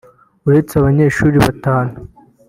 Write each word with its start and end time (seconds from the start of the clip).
uretse 0.47 0.73
abanyeshuri 0.75 1.35
batanu 1.45 1.93